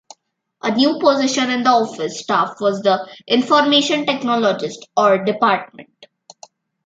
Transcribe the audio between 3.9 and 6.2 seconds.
technologist, or department.